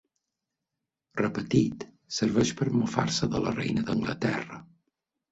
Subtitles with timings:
[1.19, 1.83] Repetit,
[2.19, 4.59] serveix per mofar-se de la reina d'Anglaterra.